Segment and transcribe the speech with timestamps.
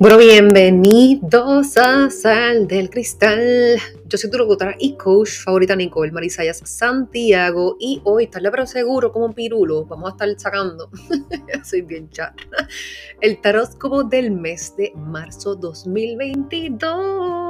[0.00, 3.78] Bueno, bienvenidos a Sal del Cristal.
[4.06, 9.10] Yo soy tu locutora y coach favorita Nicole Marisayas Santiago y hoy, estarle pero seguro
[9.10, 10.88] como un pirulo, vamos a estar sacando,
[11.64, 12.32] soy bien chat,
[13.20, 17.47] el taróscopo del mes de marzo 2022.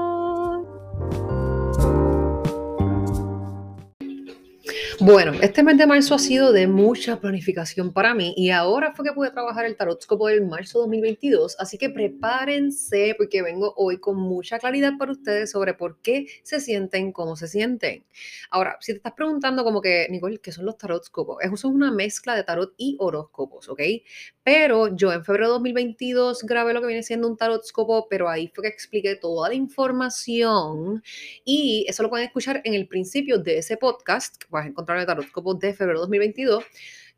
[5.00, 9.04] Bueno, este mes de marzo ha sido de mucha planificación para mí y ahora fue
[9.04, 14.16] que pude trabajar el tarotscopo del marzo 2022, así que prepárense porque vengo hoy con
[14.16, 18.04] mucha claridad para ustedes sobre por qué se sienten como se sienten.
[18.50, 21.36] Ahora, si te estás preguntando como que, Nicole, ¿qué son los tarotscopos?
[21.42, 23.80] Eso es una mezcla de tarot y horóscopos, ¿ok?
[24.42, 28.50] Pero yo en febrero de 2022 grabé lo que viene siendo un tarotscopo, pero ahí
[28.52, 31.04] fue que expliqué toda la información
[31.44, 35.06] y eso lo pueden escuchar en el principio de ese podcast que vas encontrar el
[35.06, 36.64] tarotscopo de febrero 2022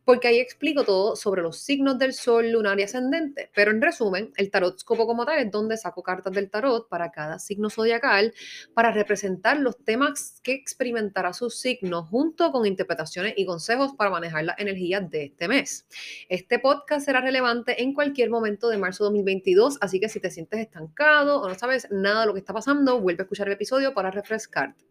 [0.05, 3.51] porque ahí explico todo sobre los signos del sol, lunar y ascendente.
[3.55, 7.39] Pero en resumen, el tarotscopo como tal es donde saco cartas del tarot para cada
[7.39, 8.35] signo zodiacal
[8.75, 14.45] para representar los temas que experimentará su signo junto con interpretaciones y consejos para manejar
[14.45, 15.87] las energías de este mes.
[16.29, 20.61] Este podcast será relevante en cualquier momento de marzo 2022, así que si te sientes
[20.61, 23.95] estancado o no sabes nada de lo que está pasando, vuelve a escuchar el episodio
[23.95, 24.90] para refrescarte.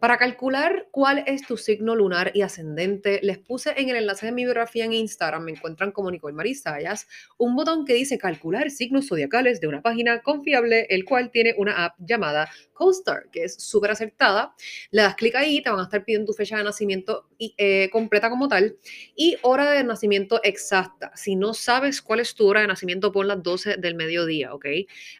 [0.00, 4.32] Para calcular cuál es tu signo lunar y ascendente, les puse en el enlace de
[4.32, 7.06] mi biografía en Instagram, me encuentran como Nicole Marisayas,
[7.38, 11.84] un botón que dice calcular signos zodiacales de una página confiable, el cual tiene una
[11.84, 14.54] app llamada CoStar, que es súper acertada.
[14.90, 18.30] Le das clic ahí, te van a estar pidiendo tu fecha de nacimiento eh, completa
[18.30, 18.76] como tal
[19.14, 21.12] y hora de nacimiento exacta.
[21.14, 24.66] Si no sabes cuál es tu hora de nacimiento, pon las 12 del mediodía, ¿ok?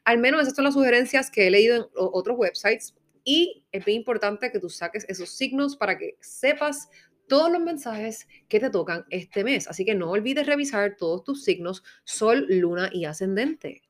[0.05, 3.98] Al menos esas son las sugerencias que he leído en otros websites y es bien
[3.98, 6.88] importante que tú saques esos signos para que sepas
[7.28, 9.68] todos los mensajes que te tocan este mes.
[9.68, 13.82] Así que no olvides revisar todos tus signos, sol, luna y ascendente.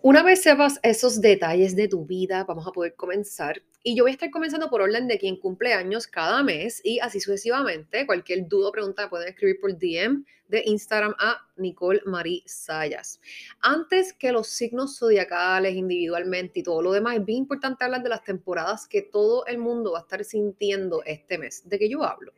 [0.00, 3.60] Una vez sepas esos detalles de tu vida, vamos a poder comenzar.
[3.88, 6.98] Y yo voy a estar comenzando por orden de quien cumple años cada mes y
[6.98, 8.04] así sucesivamente.
[8.04, 13.18] Cualquier duda o pregunta pueden escribir por DM de Instagram a Nicole Marie Sayas.
[13.60, 18.10] Antes que los signos zodiacales individualmente y todo lo demás, es bien importante hablar de
[18.10, 21.66] las temporadas que todo el mundo va a estar sintiendo este mes.
[21.66, 22.34] ¿De qué yo hablo?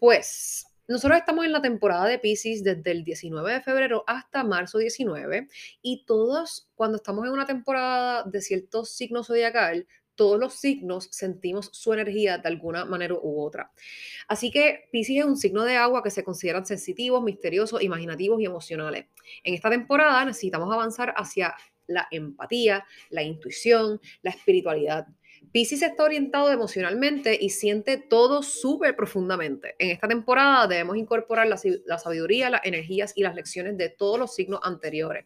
[0.00, 4.78] Pues nosotros estamos en la temporada de Pisces desde el 19 de febrero hasta marzo
[4.78, 5.46] 19
[5.82, 9.86] y todos cuando estamos en una temporada de ciertos signos zodiacal,
[10.18, 13.70] todos los signos sentimos su energía de alguna manera u otra.
[14.26, 18.44] Así que Pisces es un signo de agua que se consideran sensitivos, misteriosos, imaginativos y
[18.44, 19.06] emocionales.
[19.44, 21.54] En esta temporada necesitamos avanzar hacia
[21.86, 25.06] la empatía, la intuición, la espiritualidad.
[25.52, 29.74] Pisces está orientado emocionalmente y siente todo súper profundamente.
[29.78, 31.56] En esta temporada debemos incorporar la,
[31.98, 35.24] sabiduría, las energías y las lecciones de todos los signos anteriores.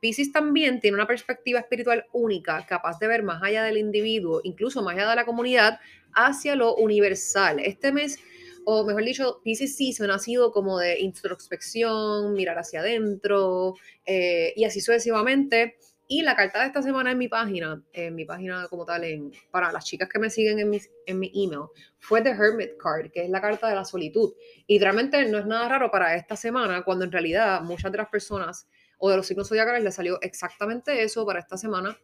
[0.00, 4.82] Pisces también tiene una perspectiva espiritual única, capaz de ver más allá del individuo, incluso
[4.82, 5.80] más allá de la comunidad,
[6.12, 7.58] hacia lo universal.
[7.60, 8.18] Este mes
[8.64, 13.74] o mejor dicho, Pisces sí se ha nacido como de introspección, mirar hacia adentro
[14.06, 15.76] eh, y así sucesivamente.
[16.06, 19.32] Y la carta de esta semana en mi página, en mi página como tal, en,
[19.50, 23.10] para las chicas que me siguen en mi, en mi email, fue The Hermit Card,
[23.10, 24.34] que es la carta de la solitud.
[24.66, 28.08] Y realmente no es nada raro para esta semana, cuando en realidad muchas de las
[28.08, 31.96] personas o de los signos zodiacales les salió exactamente eso para esta semana.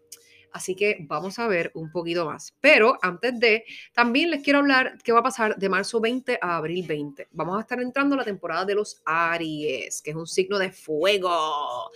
[0.52, 2.54] Así que vamos a ver un poquito más.
[2.60, 6.56] Pero antes de, también les quiero hablar qué va a pasar de marzo 20 a
[6.56, 7.28] abril 20.
[7.32, 10.72] Vamos a estar entrando a la temporada de los Aries, que es un signo de
[10.72, 11.90] fuego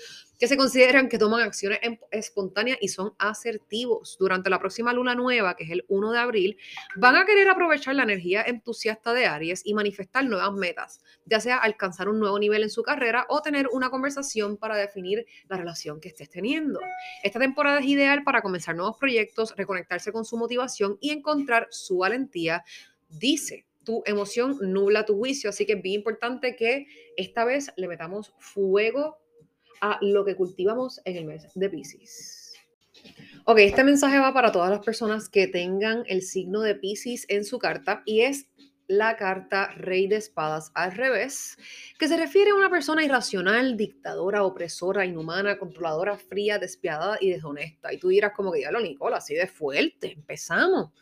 [0.44, 4.19] que se consideran que toman acciones em, espontáneas y son asertivos.
[4.21, 6.59] Durante la próxima luna nueva, que es el 1 de abril,
[6.97, 11.56] van a querer aprovechar la energía entusiasta de Aries y manifestar nuevas metas, ya sea
[11.56, 15.99] alcanzar un nuevo nivel en su carrera o tener una conversación para definir la relación
[15.99, 16.78] que estés teniendo.
[17.22, 21.97] Esta temporada es ideal para comenzar nuevos proyectos, reconectarse con su motivación y encontrar su
[21.97, 22.65] valentía,
[23.09, 26.87] dice tu emoción nubla tu juicio, así que es bien importante que
[27.17, 29.24] esta vez le metamos fuego
[29.84, 32.54] a lo que cultivamos en el mes de Pisces.
[33.44, 37.44] Ok, este mensaje va para todas las personas que tengan el signo de Pisces en
[37.44, 38.46] su carta y es
[38.86, 41.58] la carta Rey de Espadas al revés,
[41.98, 47.92] que se refiere a una persona irracional, dictadora, opresora, inhumana, controladora, fría, despiadada y deshonesta.
[47.92, 50.92] Y tú dirás como que ya lo Nicola, así de fuerte, empezamos.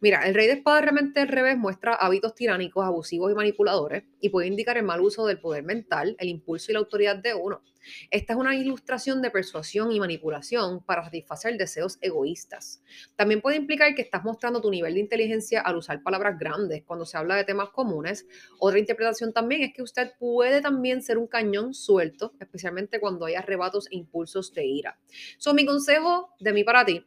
[0.00, 4.28] Mira, el rey de espadas realmente al revés muestra hábitos tiránicos, abusivos y manipuladores y
[4.28, 7.62] puede indicar el mal uso del poder mental, el impulso y la autoridad de uno.
[8.10, 12.82] Esta es una ilustración de persuasión y manipulación para satisfacer deseos egoístas.
[13.16, 17.06] También puede implicar que estás mostrando tu nivel de inteligencia al usar palabras grandes cuando
[17.06, 18.26] se habla de temas comunes.
[18.58, 23.34] Otra interpretación también es que usted puede también ser un cañón suelto, especialmente cuando hay
[23.34, 24.98] arrebatos e impulsos de ira.
[25.38, 27.04] So, mi consejo de mí para ti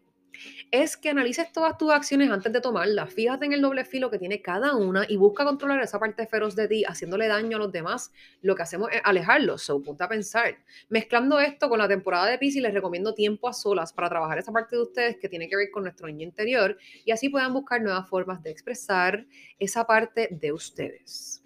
[0.71, 3.13] es que analices todas tus acciones antes de tomarlas.
[3.13, 6.55] Fíjate en el doble filo que tiene cada una y busca controlar esa parte feroz
[6.55, 8.11] de ti, haciéndole daño a los demás.
[8.41, 9.61] Lo que hacemos es alejarlos.
[9.63, 10.57] So, punta a pensar.
[10.89, 14.51] Mezclando esto con la temporada de Pisces, les recomiendo tiempo a solas para trabajar esa
[14.51, 17.81] parte de ustedes que tiene que ver con nuestro niño interior y así puedan buscar
[17.81, 19.25] nuevas formas de expresar
[19.59, 21.40] esa parte de ustedes.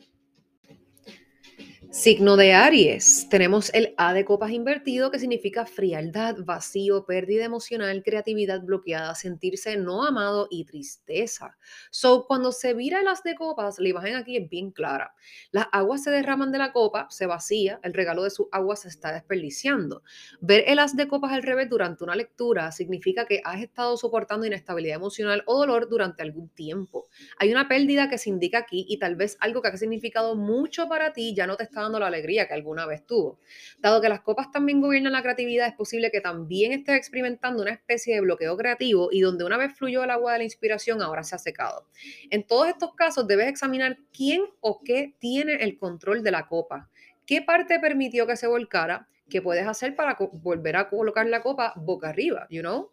[1.95, 3.25] Signo de Aries.
[3.29, 9.77] Tenemos el A de copas invertido que significa frialdad, vacío, pérdida emocional, creatividad bloqueada, sentirse
[9.77, 11.57] no amado y tristeza.
[11.91, 15.13] So, cuando se vira el as de copas, la imagen aquí es bien clara.
[15.51, 18.89] Las aguas se derraman de la copa, se vacía, el regalo de sus aguas se
[18.89, 20.03] está desperdiciando.
[20.41, 24.45] Ver el as de copas al revés durante una lectura significa que has estado soportando
[24.45, 27.07] inestabilidad emocional o dolor durante algún tiempo.
[27.37, 30.89] Hay una pérdida que se indica aquí y tal vez algo que ha significado mucho
[30.89, 33.39] para ti ya no te está la alegría que alguna vez tuvo.
[33.79, 37.71] Dado que las copas también gobiernan la creatividad, es posible que también estés experimentando una
[37.71, 41.23] especie de bloqueo creativo y donde una vez fluyó el agua de la inspiración, ahora
[41.23, 41.87] se ha secado.
[42.29, 46.89] En todos estos casos debes examinar quién o qué tiene el control de la copa.
[47.25, 49.07] ¿Qué parte permitió que se volcara?
[49.29, 52.45] ¿Qué puedes hacer para volver a colocar la copa boca arriba?
[52.51, 52.91] You know?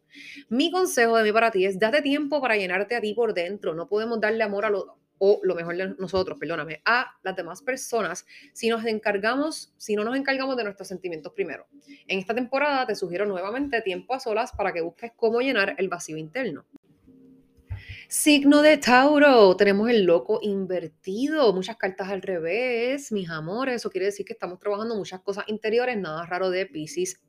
[0.49, 3.75] Mi consejo de mí para ti es date tiempo para llenarte a ti por dentro.
[3.75, 4.87] No podemos darle amor a los
[5.25, 10.03] o lo mejor de nosotros, perdóname, a las demás personas si nos encargamos, si no
[10.03, 11.69] nos encargamos de nuestros sentimientos primero.
[12.09, 15.89] En esta temporada te sugiero nuevamente tiempo a solas para que busques cómo llenar el
[15.89, 16.67] vacío interno.
[18.09, 24.07] Signo de Tauro, tenemos el loco invertido, muchas cartas al revés, mis amores, eso quiere
[24.07, 27.21] decir que estamos trabajando muchas cosas interiores, nada raro de Pisces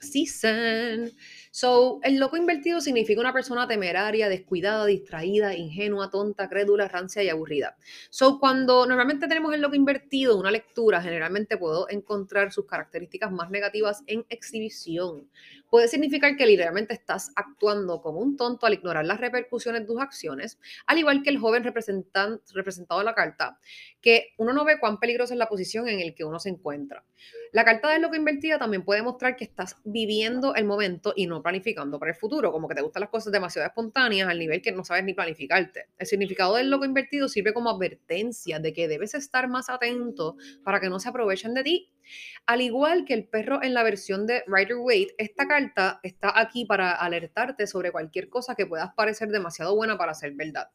[0.00, 1.12] season.
[1.50, 7.28] So, el loco invertido significa una persona temeraria, descuidada, distraída, ingenua, tonta, crédula, rancia y
[7.28, 7.76] aburrida.
[8.10, 13.50] So, cuando normalmente tenemos el loco invertido una lectura, generalmente puedo encontrar sus características más
[13.50, 15.28] negativas en exhibición.
[15.70, 20.00] Puede significar que literalmente estás actuando como un tonto al ignorar las repercusiones de tus
[20.00, 23.58] acciones, al igual que el joven representado en la carta,
[24.00, 27.04] que uno no ve cuán peligrosa es la posición en la que uno se encuentra.
[27.52, 31.42] La carta del loco invertida también puede mostrar que estás viviendo el momento y no
[31.42, 34.72] planificando para el futuro, como que te gustan las cosas demasiado espontáneas al nivel que
[34.72, 35.86] no sabes ni planificarte.
[35.98, 40.80] El significado del loco invertido sirve como advertencia de que debes estar más atento para
[40.80, 41.92] que no se aprovechen de ti
[42.46, 46.64] al igual que el perro en la versión de Rider Waite, esta carta está aquí
[46.64, 50.70] para alertarte sobre cualquier cosa que puedas parecer demasiado buena para ser verdad.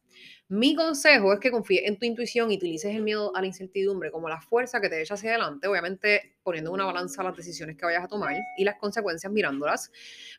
[0.50, 4.12] Mi consejo es que confíes en tu intuición y utilices el miedo a la incertidumbre
[4.12, 7.86] como la fuerza que te echa hacia adelante, obviamente poniendo una balanza las decisiones que
[7.86, 9.92] vayas a tomar y las consecuencias mirándolas.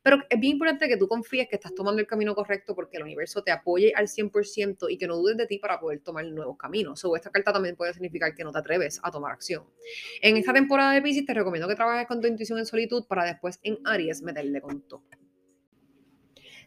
[0.03, 3.03] Pero es bien importante que tú confíes que estás tomando el camino correcto porque el
[3.03, 6.57] universo te apoye al 100% y que no dudes de ti para poder tomar nuevos
[6.59, 7.05] caminos.
[7.05, 9.65] O esta carta también puede significar que no te atreves a tomar acción.
[10.21, 13.25] En esta temporada de Pisces te recomiendo que trabajes con tu intuición en solitud para
[13.25, 15.03] después en Aries meterle con todo.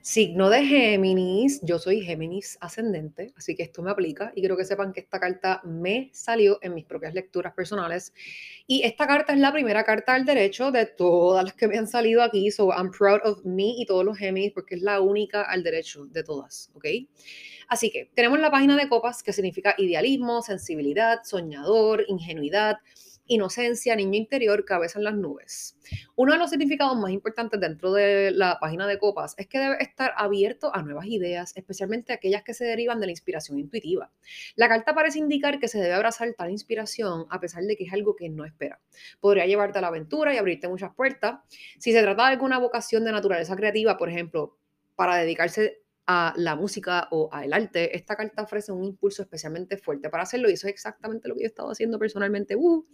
[0.07, 4.63] Signo de Géminis, yo soy Géminis ascendente, así que esto me aplica y quiero que
[4.63, 8.13] sepan que esta carta me salió en mis propias lecturas personales
[8.67, 11.87] y esta carta es la primera carta del derecho de todas las que me han
[11.87, 15.41] salido aquí, so I'm proud of me y todos los Géminis porque es la única
[15.41, 16.85] al derecho de todas, ¿ok?
[17.67, 22.77] Así que tenemos la página de copas que significa idealismo, sensibilidad, soñador, ingenuidad,
[23.27, 25.77] inocencia, niño interior, cabeza en las nubes.
[26.15, 29.81] Uno de los significados más importantes dentro de la página de copas es que debe
[29.81, 34.11] estar abierto a nuevas ideas, especialmente aquellas que se derivan de la inspiración intuitiva.
[34.55, 37.93] La carta parece indicar que se debe abrazar tal inspiración a pesar de que es
[37.93, 38.79] algo que no espera.
[39.19, 41.39] Podría llevarte a la aventura y abrirte muchas puertas.
[41.77, 44.57] Si se trata de alguna vocación de naturaleza creativa, por ejemplo,
[44.95, 50.09] para dedicarse a la música o al arte, esta carta ofrece un impulso especialmente fuerte
[50.09, 52.55] para hacerlo y eso es exactamente lo que yo he estado haciendo personalmente.
[52.55, 52.85] Uh.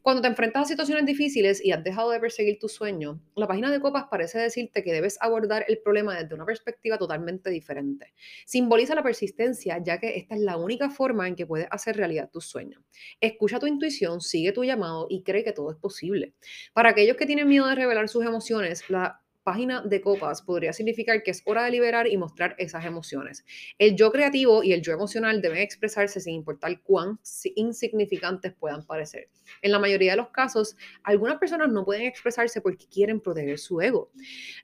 [0.00, 3.70] Cuando te enfrentas a situaciones difíciles y has dejado de perseguir tu sueño, la página
[3.70, 8.14] de copas parece decirte que debes abordar el problema desde una perspectiva totalmente diferente.
[8.46, 12.30] Simboliza la persistencia, ya que esta es la única forma en que puedes hacer realidad
[12.32, 12.82] tus sueños.
[13.20, 16.32] Escucha tu intuición, sigue tu llamado y cree que todo es posible.
[16.72, 21.22] Para aquellos que tienen miedo de revelar sus emociones, la página de copas podría significar
[21.22, 23.46] que es hora de liberar y mostrar esas emociones.
[23.78, 27.18] El yo creativo y el yo emocional deben expresarse sin importar cuán
[27.54, 29.30] insignificantes puedan parecer.
[29.62, 33.80] En la mayoría de los casos, algunas personas no pueden expresarse porque quieren proteger su
[33.80, 34.10] ego.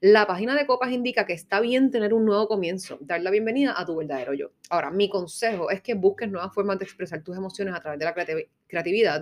[0.03, 3.73] La página de copas indica que está bien tener un nuevo comienzo, dar la bienvenida
[3.75, 4.51] a tu verdadero yo.
[4.69, 8.05] Ahora, mi consejo es que busques nuevas formas de expresar tus emociones a través de
[8.05, 8.49] la creatividad.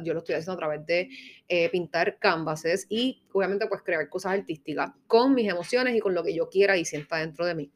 [0.05, 1.09] Yo lo estoy haciendo a través de
[1.49, 6.23] eh, pintar canvases y obviamente pues crear cosas artísticas con mis emociones y con lo
[6.23, 7.71] que yo quiera y sienta dentro de mí.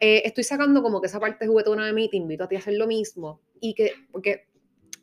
[0.00, 2.58] Eh, estoy sacando como que esa parte juguetona de mí, te invito a ti a
[2.58, 4.48] hacer lo mismo y que, porque,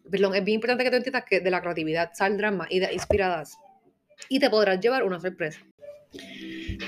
[0.10, 3.58] perdón, es bien importante que te entiendas que de la creatividad saldrán más ideas inspiradas
[4.28, 5.62] y te podrás llevar una sorpresa.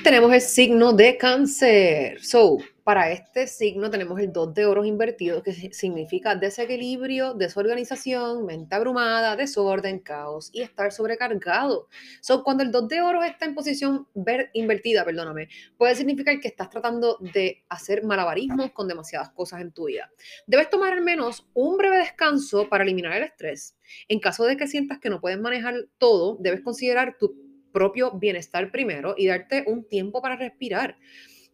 [0.03, 2.19] Tenemos el signo de cáncer.
[2.21, 8.75] So, para este signo tenemos el 2 de oros invertido, que significa desequilibrio, desorganización, mente
[8.75, 11.87] abrumada, desorden, caos y estar sobrecargado.
[12.21, 16.47] So, cuando el 2 de oros está en posición ver, invertida, perdóname, puede significar que
[16.47, 20.09] estás tratando de hacer malabarismos con demasiadas cosas en tu vida.
[20.47, 23.75] Debes tomar al menos un breve descanso para eliminar el estrés.
[24.07, 27.35] En caso de que sientas que no puedes manejar todo, debes considerar tu
[27.71, 30.97] propio bienestar primero y darte un tiempo para respirar.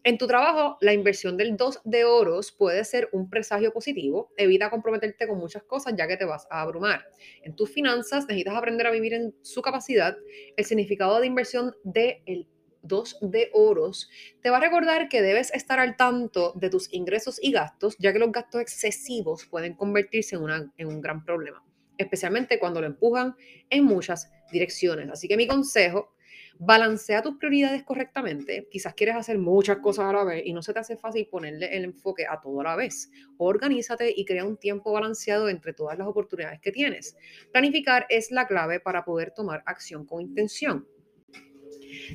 [0.04, 4.32] En tu trabajo, la inversión del 2 de oros puede ser un presagio positivo.
[4.36, 7.04] Evita comprometerte con muchas cosas ya que te vas a abrumar.
[7.42, 10.16] En tus finanzas, necesitas aprender a vivir en su capacidad.
[10.56, 12.46] El significado de inversión del el
[12.82, 14.08] 2 de oros
[14.40, 18.12] te va a recordar que debes estar al tanto de tus ingresos y gastos, ya
[18.12, 21.62] que los gastos excesivos pueden convertirse en un gran problema
[21.98, 23.34] especialmente cuando lo empujan
[23.68, 25.10] en muchas direcciones.
[25.10, 26.14] Así que mi consejo,
[26.58, 28.66] balancea tus prioridades correctamente.
[28.70, 31.76] Quizás quieres hacer muchas cosas a la vez y no se te hace fácil ponerle
[31.76, 33.10] el enfoque a todo a la vez.
[33.36, 37.16] Organízate y crea un tiempo balanceado entre todas las oportunidades que tienes.
[37.52, 40.86] Planificar es la clave para poder tomar acción con intención.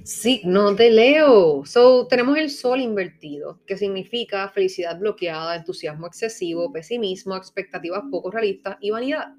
[0.04, 1.66] Signo de Leo.
[1.66, 8.78] So, tenemos el sol invertido, que significa felicidad bloqueada, entusiasmo excesivo, pesimismo, expectativas poco realistas
[8.82, 9.34] y vanidad.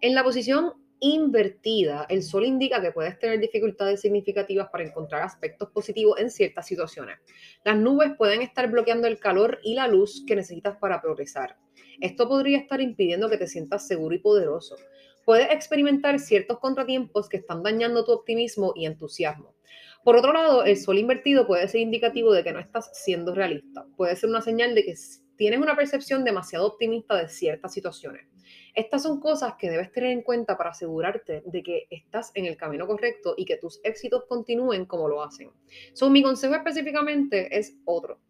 [0.00, 5.68] En la posición invertida, el sol indica que puedes tener dificultades significativas para encontrar aspectos
[5.70, 7.18] positivos en ciertas situaciones.
[7.64, 11.56] Las nubes pueden estar bloqueando el calor y la luz que necesitas para progresar.
[12.00, 14.76] Esto podría estar impidiendo que te sientas seguro y poderoso.
[15.24, 19.56] Puedes experimentar ciertos contratiempos que están dañando tu optimismo y entusiasmo.
[20.04, 23.86] Por otro lado, el sol invertido puede ser indicativo de que no estás siendo realista.
[23.96, 24.94] Puede ser una señal de que
[25.36, 28.26] tienes una percepción demasiado optimista de ciertas situaciones.
[28.74, 32.56] Estas son cosas que debes tener en cuenta para asegurarte de que estás en el
[32.56, 35.50] camino correcto y que tus éxitos continúen como lo hacen.
[35.92, 38.20] So, mi consejo específicamente es otro.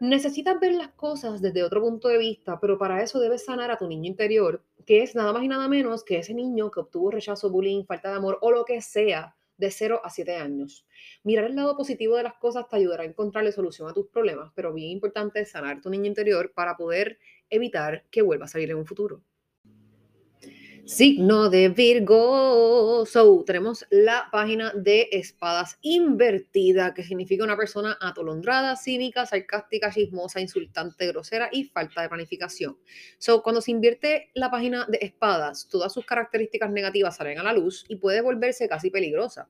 [0.00, 3.76] Necesitas ver las cosas desde otro punto de vista, pero para eso debes sanar a
[3.76, 7.10] tu niño interior, que es nada más y nada menos que ese niño que obtuvo
[7.10, 10.86] rechazo, bullying, falta de amor o lo que sea de 0 a 7 años.
[11.22, 14.50] Mirar el lado positivo de las cosas te ayudará a encontrarle solución a tus problemas,
[14.54, 17.18] pero bien importante es sanar tu niño interior para poder
[17.50, 19.22] evitar que vuelva a salir en un futuro.
[20.86, 23.06] Signo de Virgo.
[23.06, 30.40] So, tenemos la página de espadas invertida, que significa una persona atolondrada, cínica, sarcástica, chismosa,
[30.40, 32.76] insultante, grosera y falta de planificación.
[33.18, 37.52] So, cuando se invierte la página de espadas, todas sus características negativas salen a la
[37.52, 39.48] luz y puede volverse casi peligrosa.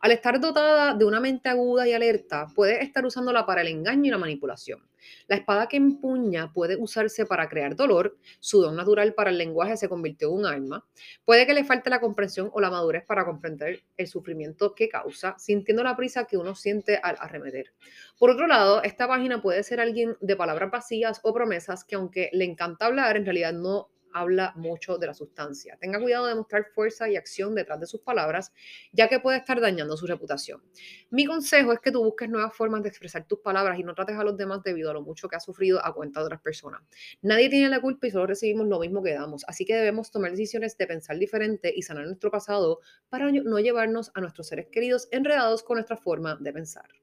[0.00, 4.06] Al estar dotada de una mente aguda y alerta, puede estar usándola para el engaño
[4.06, 4.89] y la manipulación.
[5.26, 9.76] La espada que empuña puede usarse para crear dolor, su don natural para el lenguaje
[9.76, 10.86] se convirtió en un arma.
[11.24, 15.36] Puede que le falte la comprensión o la madurez para comprender el sufrimiento que causa,
[15.38, 17.72] sintiendo la prisa que uno siente al arremeter.
[18.18, 22.30] Por otro lado, esta página puede ser alguien de palabras vacías o promesas que aunque
[22.32, 25.76] le encanta hablar, en realidad no habla mucho de la sustancia.
[25.80, 28.52] Tenga cuidado de mostrar fuerza y acción detrás de sus palabras,
[28.92, 30.62] ya que puede estar dañando su reputación.
[31.10, 34.16] Mi consejo es que tú busques nuevas formas de expresar tus palabras y no trates
[34.16, 36.82] a los demás debido a lo mucho que has sufrido a cuenta de otras personas.
[37.22, 40.30] Nadie tiene la culpa y solo recibimos lo mismo que damos, así que debemos tomar
[40.30, 45.08] decisiones de pensar diferente y sanar nuestro pasado para no llevarnos a nuestros seres queridos
[45.10, 46.99] enredados con nuestra forma de pensar.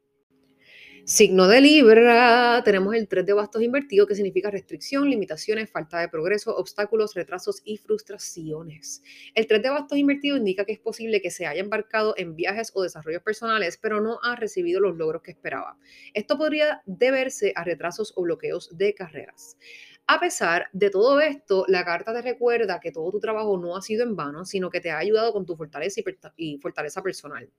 [1.10, 6.10] Signo de Libra, tenemos el 3 de bastos invertido que significa restricción, limitaciones, falta de
[6.10, 9.02] progreso, obstáculos, retrasos y frustraciones.
[9.34, 12.74] El 3 de bastos invertido indica que es posible que se haya embarcado en viajes
[12.74, 15.78] o desarrollos personales, pero no ha recibido los logros que esperaba.
[16.14, 19.56] Esto podría deberse a retrasos o bloqueos de carreras.
[20.10, 23.82] A pesar de todo esto, la carta te recuerda que todo tu trabajo no ha
[23.82, 26.00] sido en vano, sino que te ha ayudado con tu fortaleza
[26.38, 27.50] y, fortaleza personal.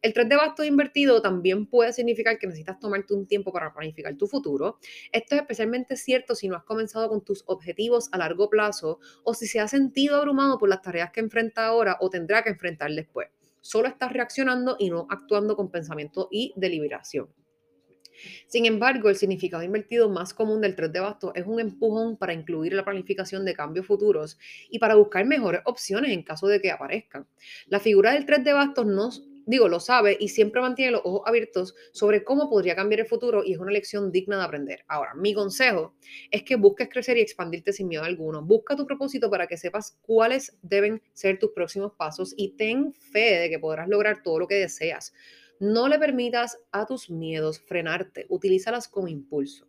[0.00, 4.16] El 3 de bastos invertido también puede significar que necesitas tomarte un tiempo para planificar
[4.16, 4.78] tu futuro.
[5.12, 9.34] Esto es especialmente cierto si no has comenzado con tus objetivos a largo plazo o
[9.34, 12.90] si se ha sentido abrumado por las tareas que enfrenta ahora o tendrá que enfrentar
[12.90, 13.28] después.
[13.60, 17.28] Solo estás reaccionando y no actuando con pensamiento y deliberación.
[18.46, 22.32] Sin embargo, el significado invertido más común del 3 de bastos es un empujón para
[22.32, 24.38] incluir la planificación de cambios futuros
[24.70, 27.26] y para buscar mejores opciones en caso de que aparezcan.
[27.66, 31.22] La figura del 3 de bastos nos digo, lo sabe y siempre mantiene los ojos
[31.24, 34.84] abiertos sobre cómo podría cambiar el futuro y es una lección digna de aprender.
[34.88, 35.94] Ahora, mi consejo
[36.30, 38.42] es que busques crecer y expandirte sin miedo alguno.
[38.42, 43.38] Busca tu propósito para que sepas cuáles deben ser tus próximos pasos y ten fe
[43.40, 45.14] de que podrás lograr todo lo que deseas.
[45.60, 49.66] No le permitas a tus miedos frenarte, utilízalas como impulso.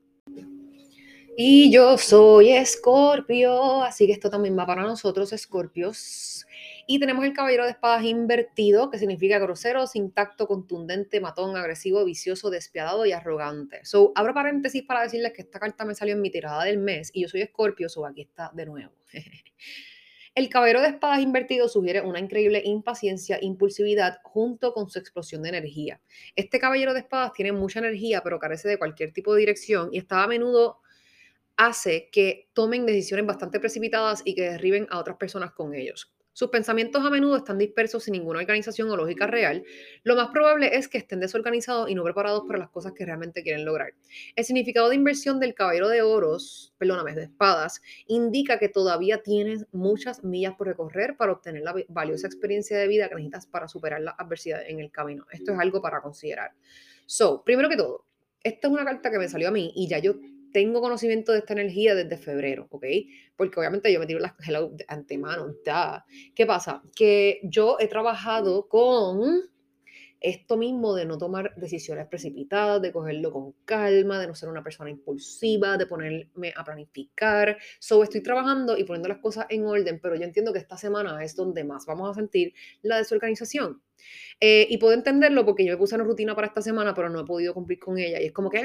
[1.42, 6.46] Y yo soy Escorpio, así que esto también va para nosotros, Escorpios.
[6.86, 12.04] Y tenemos el caballero de espadas invertido, que significa grosero, sin tacto, contundente, matón, agresivo,
[12.04, 13.86] vicioso, despiadado y arrogante.
[13.86, 17.10] So, abro paréntesis para decirles que esta carta me salió en mi tirada del mes
[17.14, 18.92] y yo soy Escorpio, so aquí está de nuevo.
[20.40, 25.50] El caballero de espadas invertido sugiere una increíble impaciencia, impulsividad junto con su explosión de
[25.50, 26.00] energía.
[26.34, 29.98] Este caballero de espadas tiene mucha energía, pero carece de cualquier tipo de dirección y
[29.98, 30.80] está a menudo
[31.58, 36.10] hace que tomen decisiones bastante precipitadas y que derriben a otras personas con ellos.
[36.40, 39.62] Sus pensamientos a menudo están dispersos sin ninguna organización o lógica real.
[40.04, 43.44] Lo más probable es que estén desorganizados y no preparados para las cosas que realmente
[43.44, 43.94] quieren lograr.
[44.38, 49.66] El significado de inversión del caballero de oros, perdóname, de espadas, indica que todavía tienes
[49.74, 54.00] muchas millas por recorrer para obtener la valiosa experiencia de vida que necesitas para superar
[54.00, 55.26] la adversidad en el camino.
[55.32, 56.54] Esto es algo para considerar.
[57.06, 58.06] So, primero que todo,
[58.42, 60.14] esta es una carta que me salió a mí y ya yo
[60.52, 62.86] tengo conocimiento de esta energía desde febrero, ¿ok?
[63.36, 66.06] Porque obviamente yo me tiro las hello de antemano, da.
[66.36, 66.82] ¿Qué pasa?
[66.96, 69.50] Que yo he trabajado con
[70.22, 74.64] esto mismo de no tomar decisiones precipitadas, de cogerlo con calma, de no ser una
[74.64, 77.58] persona impulsiva, de ponerme a planificar.
[77.80, 81.24] So, estoy trabajando y poniendo las cosas en orden, pero yo entiendo que esta semana
[81.24, 83.82] es donde más vamos a sentir la desorganización.
[84.40, 87.20] Eh, y puedo entenderlo porque yo me puse una rutina para esta semana, pero no
[87.20, 88.22] he podido cumplir con ella.
[88.22, 88.64] Y es como que,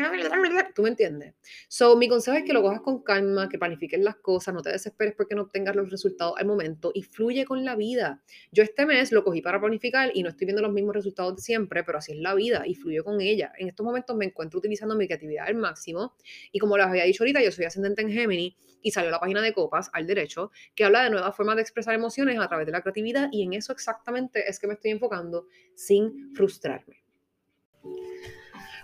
[0.74, 1.34] tú me entiendes.
[1.68, 4.70] So, mi consejo es que lo cojas con calma, que planifiques las cosas, no te
[4.70, 8.22] desesperes porque no obtengas los resultados al momento y fluye con la vida.
[8.52, 11.42] Yo este mes lo cogí para planificar y no estoy viendo los mismos resultados de
[11.42, 13.52] siempre, pero así es la vida y fluye con ella.
[13.58, 16.14] En estos momentos me encuentro utilizando mi creatividad al máximo
[16.52, 19.40] y como les había dicho ahorita, yo soy ascendente en Gemini y salió la página
[19.40, 22.72] de copas al derecho que habla de nuevas formas de expresar emociones a través de
[22.72, 25.23] la creatividad y en eso exactamente es que me estoy enfocando
[25.74, 27.04] sin frustrarme.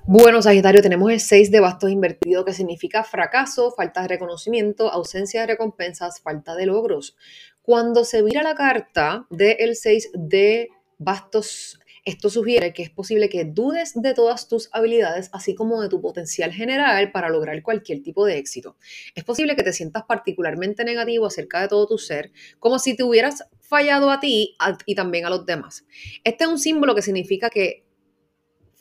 [0.06, 5.42] Bueno, Sagitario, tenemos el 6 de bastos invertido que significa fracaso, falta de reconocimiento, ausencia
[5.42, 7.16] de recompensas, falta de logros.
[7.62, 13.44] Cuando se vira la carta del 6 de bastos esto sugiere que es posible que
[13.44, 18.24] dudes de todas tus habilidades, así como de tu potencial general para lograr cualquier tipo
[18.24, 18.76] de éxito.
[19.14, 23.03] Es posible que te sientas particularmente negativo acerca de todo tu ser, como si te
[23.03, 25.87] hubieras fallado a ti y también a los demás.
[26.24, 27.87] Este es un símbolo que significa que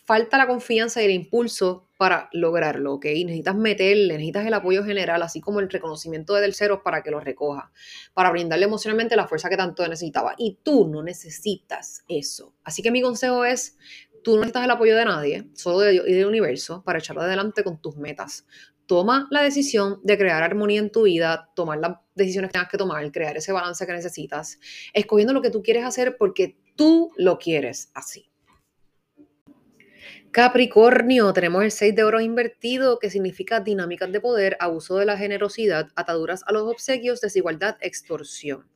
[0.03, 3.05] falta la confianza y el impulso para lograrlo, ¿ok?
[3.05, 7.19] Necesitas meterle, necesitas el apoyo general, así como el reconocimiento de terceros para que lo
[7.19, 7.71] recoja,
[8.15, 10.33] para brindarle emocionalmente la fuerza que tanto necesitaba.
[10.39, 12.55] Y tú no necesitas eso.
[12.63, 13.77] Así que mi consejo es,
[14.23, 17.21] tú no necesitas el apoyo de nadie, solo de Dios y del universo, para echarlo
[17.21, 18.47] adelante con tus metas.
[18.89, 22.77] Toma la decisión de crear armonía en tu vida, tomar las decisiones que tengas que
[22.79, 24.59] tomar, crear ese balance que necesitas,
[24.93, 28.31] escogiendo lo que tú quieres hacer porque tú lo quieres así.
[30.31, 35.17] Capricornio, tenemos el 6 de oro invertido, que significa dinámicas de poder, abuso de la
[35.17, 38.67] generosidad, ataduras a los obsequios, desigualdad, extorsión.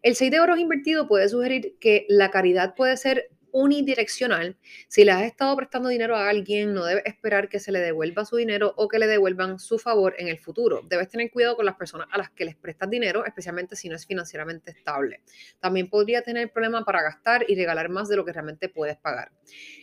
[0.00, 4.56] El 6 de oro invertido puede sugerir que la caridad puede ser unidireccional.
[4.88, 8.24] Si le has estado prestando dinero a alguien, no debes esperar que se le devuelva
[8.24, 10.82] su dinero o que le devuelvan su favor en el futuro.
[10.88, 13.96] Debes tener cuidado con las personas a las que les prestas dinero, especialmente si no
[13.96, 15.22] es financieramente estable.
[15.60, 19.32] También podría tener problema para gastar y regalar más de lo que realmente puedes pagar.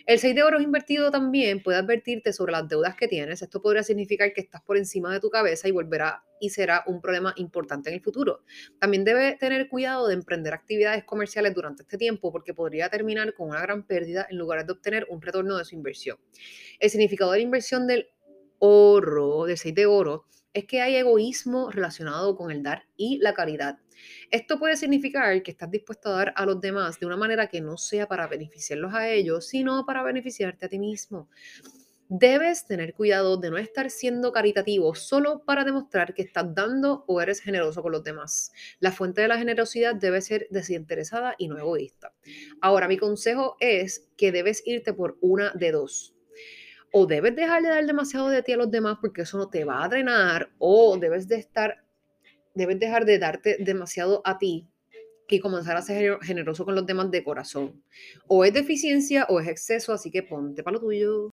[0.06, 3.41] El 6 de oro invertido también puede advertirte sobre las deudas que tienes.
[3.41, 7.02] Esto podría significar que estás por encima de tu cabeza y volverá y será un
[7.02, 8.43] problema importante en el futuro.
[8.80, 13.50] También debe tener cuidado de emprender actividades comerciales durante este tiempo porque podría terminar con
[13.50, 16.17] una gran pérdida en lugar de obtener un retorno de su inversión.
[16.80, 18.08] El significado de la inversión del
[18.60, 23.34] oro, del 6 de oro, es que hay egoísmo relacionado con el dar y la
[23.34, 23.78] caridad.
[24.32, 27.62] Esto puede significar que estás dispuesto a dar a los demás de una manera que
[27.62, 31.30] no sea para beneficiarlos a ellos, sino para beneficiarte a ti mismo.
[32.09, 37.19] Debes tener cuidado de no estar siendo caritativo solo para demostrar que estás dando o
[37.19, 38.53] eres generoso con los demás.
[38.79, 42.13] La fuente de la generosidad debe ser desinteresada y no egoísta.
[42.61, 46.15] Ahora, mi consejo es que debes irte por una de dos.
[46.93, 49.65] O debes dejar de dar demasiado de ti a los demás porque eso no te
[49.65, 51.83] va a drenar, o debes de estar,
[52.55, 54.65] debes dejar de darte demasiado a ti
[55.29, 57.83] y comenzar a ser generoso con los demás de corazón.
[58.27, 61.33] O es deficiencia o es exceso, así que ponte para lo tuyo.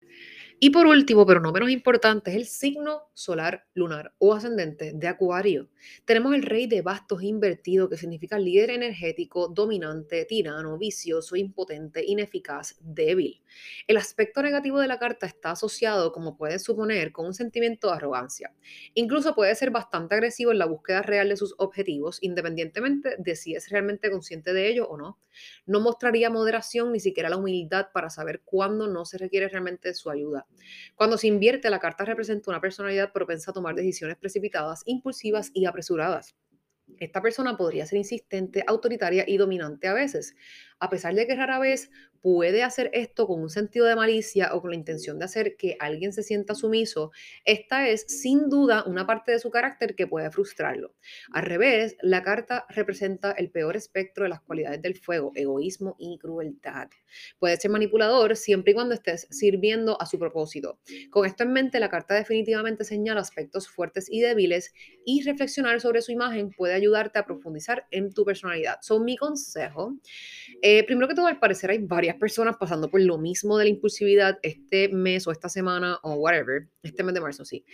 [0.64, 5.08] Y por último, pero no menos importante, es el signo solar lunar o ascendente de
[5.08, 5.68] Acuario.
[6.04, 12.76] Tenemos el rey de bastos invertido, que significa líder energético, dominante, tirano, vicioso, impotente, ineficaz,
[12.80, 13.42] débil.
[13.88, 17.94] El aspecto negativo de la carta está asociado, como puedes suponer, con un sentimiento de
[17.94, 18.54] arrogancia.
[18.94, 23.56] Incluso puede ser bastante agresivo en la búsqueda real de sus objetivos, independientemente de si
[23.56, 25.18] es realmente consciente de ello o no.
[25.66, 30.08] No mostraría moderación ni siquiera la humildad para saber cuándo no se requiere realmente su
[30.08, 30.46] ayuda.
[30.94, 35.66] Cuando se invierte, la carta representa una personalidad propensa a tomar decisiones precipitadas, impulsivas y
[35.66, 36.36] apresuradas.
[36.98, 40.34] Esta persona podría ser insistente, autoritaria y dominante a veces,
[40.78, 41.90] a pesar de que rara vez
[42.22, 45.76] puede hacer esto con un sentido de malicia o con la intención de hacer que
[45.80, 47.10] alguien se sienta sumiso,
[47.44, 50.94] esta es sin duda una parte de su carácter que puede frustrarlo.
[51.32, 56.18] Al revés, la carta representa el peor espectro de las cualidades del fuego, egoísmo y
[56.18, 56.88] crueldad.
[57.38, 60.78] Puede ser manipulador siempre y cuando estés sirviendo a su propósito.
[61.10, 64.72] Con esto en mente, la carta definitivamente señala aspectos fuertes y débiles
[65.04, 68.78] y reflexionar sobre su imagen puede ayudarte a profundizar en tu personalidad.
[68.82, 69.96] Son mi consejo.
[70.64, 73.70] Eh, primero que todo, al parecer hay varias personas pasando por lo mismo de la
[73.70, 77.64] impulsividad este mes o esta semana o whatever, este mes de marzo, sí.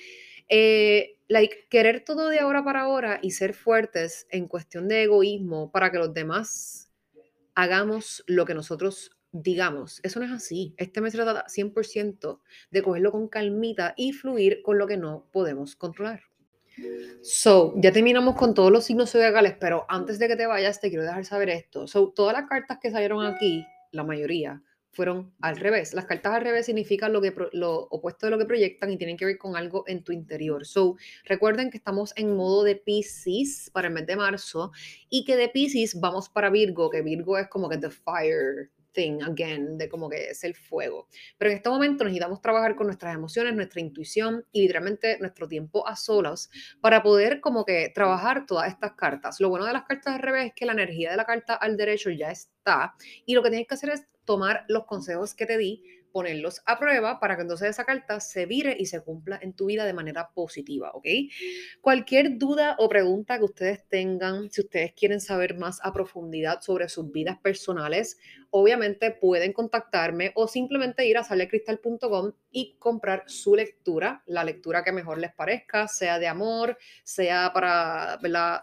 [0.48, 5.70] Eh, like, querer todo de ahora para ahora y ser fuertes en cuestión de egoísmo
[5.70, 6.90] para que los demás
[7.54, 10.00] hagamos lo que nosotros digamos.
[10.02, 10.74] Eso no es así.
[10.78, 15.28] Este mes se trata 100% de cogerlo con calmita y fluir con lo que no
[15.30, 16.22] podemos controlar.
[17.22, 20.88] So, ya terminamos con todos los signos zodiacales, pero antes de que te vayas, te
[20.88, 21.86] quiero dejar saber esto.
[21.86, 24.62] So, todas las cartas que salieron aquí, la mayoría,
[24.98, 25.94] fueron al revés.
[25.94, 29.16] Las cartas al revés significan lo, que, lo opuesto de lo que proyectan y tienen
[29.16, 30.66] que ver con algo en tu interior.
[30.66, 34.72] So, recuerden que estamos en modo de Pisces para el mes de marzo
[35.08, 39.22] y que de Pisces vamos para Virgo, que Virgo es como que the fire thing
[39.22, 41.08] again, de como que es el fuego.
[41.36, 45.86] Pero en este momento necesitamos trabajar con nuestras emociones, nuestra intuición y literalmente nuestro tiempo
[45.86, 49.40] a solas para poder como que trabajar todas estas cartas.
[49.40, 51.76] Lo bueno de las cartas al revés es que la energía de la carta al
[51.76, 55.56] derecho ya está y lo que tienes que hacer es tomar los consejos que te
[55.56, 55.82] di
[56.18, 59.66] ponerlos a prueba para que entonces esa carta se vire y se cumpla en tu
[59.66, 61.06] vida de manera positiva, ¿ok?
[61.80, 66.88] Cualquier duda o pregunta que ustedes tengan, si ustedes quieren saber más a profundidad sobre
[66.88, 68.18] sus vidas personales,
[68.50, 74.90] obviamente pueden contactarme o simplemente ir a salecristal.com y comprar su lectura, la lectura que
[74.90, 78.18] mejor les parezca, sea de amor, sea para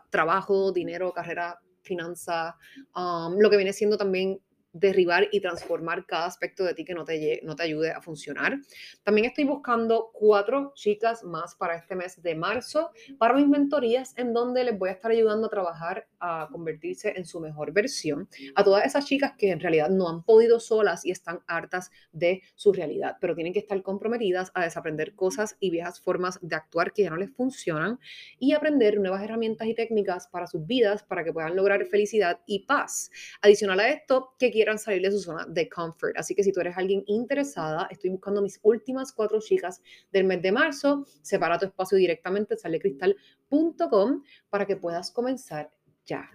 [0.10, 2.58] trabajo, dinero, carrera, finanza,
[2.98, 4.42] um, lo que viene siendo también
[4.76, 8.60] derribar y transformar cada aspecto de ti que no te, no te ayude a funcionar.
[9.04, 14.34] También estoy buscando cuatro chicas más para este mes de marzo para mis mentorías en
[14.34, 18.28] donde les voy a estar ayudando a trabajar a convertirse en su mejor versión.
[18.56, 22.42] A todas esas chicas que en realidad no han podido solas y están hartas de
[22.56, 26.92] su realidad, pero tienen que estar comprometidas a desaprender cosas y viejas formas de actuar
[26.92, 27.98] que ya no les funcionan
[28.40, 32.66] y aprender nuevas herramientas y técnicas para sus vidas para que puedan lograr felicidad y
[32.66, 33.10] paz.
[33.42, 36.18] Adicional a esto, que quiero salir de su zona de comfort.
[36.18, 40.42] Así que si tú eres alguien interesada, estoy buscando mis últimas cuatro chicas del mes
[40.42, 41.06] de marzo.
[41.22, 45.72] Separa tu espacio directamente en salecristal.com para que puedas comenzar
[46.06, 46.28] ya.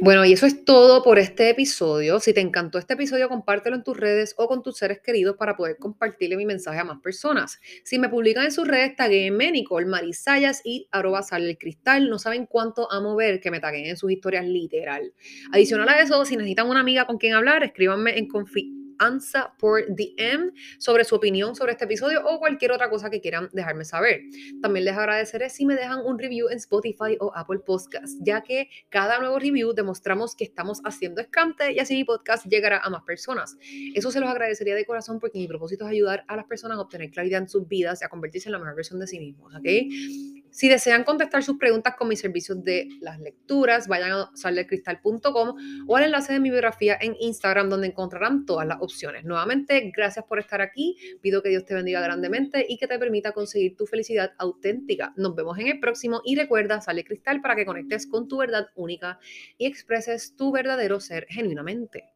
[0.00, 2.20] Bueno, y eso es todo por este episodio.
[2.20, 5.56] Si te encantó este episodio, compártelo en tus redes o con tus seres queridos para
[5.56, 7.60] poder compartirle mi mensaje a más personas.
[7.84, 12.10] Si me publican en sus redes, taguenme Nicole Marisayas y arroba sale el cristal.
[12.10, 15.12] No saben cuánto amo ver que me taguen en sus historias literal.
[15.52, 19.84] Adicional a eso, si necesitan una amiga con quien hablar, escríbanme en confi ANSA por
[19.88, 24.22] DM sobre su opinión sobre este episodio o cualquier otra cosa que quieran dejarme saber.
[24.62, 28.68] También les agradeceré si me dejan un review en Spotify o Apple Podcast, ya que
[28.88, 33.02] cada nuevo review demostramos que estamos haciendo escante y así mi podcast llegará a más
[33.02, 33.56] personas.
[33.94, 36.80] Eso se los agradecería de corazón porque mi propósito es ayudar a las personas a
[36.80, 39.54] obtener claridad en sus vidas y a convertirse en la mejor versión de sí mismos,
[39.54, 40.43] ¿ok?
[40.54, 45.56] Si desean contestar sus preguntas con mis servicios de las lecturas, vayan a saldecristal.com
[45.88, 49.24] o al enlace de mi biografía en Instagram donde encontrarán todas las opciones.
[49.24, 50.96] Nuevamente, gracias por estar aquí.
[51.20, 55.12] Pido que Dios te bendiga grandemente y que te permita conseguir tu felicidad auténtica.
[55.16, 58.68] Nos vemos en el próximo y recuerda, sale cristal para que conectes con tu verdad
[58.76, 59.18] única
[59.58, 62.14] y expreses tu verdadero ser genuinamente.